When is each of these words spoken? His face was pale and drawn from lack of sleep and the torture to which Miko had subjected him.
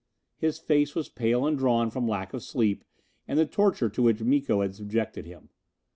His 0.35 0.57
face 0.57 0.95
was 0.95 1.09
pale 1.09 1.45
and 1.45 1.55
drawn 1.55 1.91
from 1.91 2.07
lack 2.07 2.33
of 2.33 2.41
sleep 2.41 2.83
and 3.27 3.37
the 3.37 3.45
torture 3.45 3.87
to 3.87 4.01
which 4.01 4.19
Miko 4.19 4.63
had 4.63 4.73
subjected 4.73 5.27
him. 5.27 5.49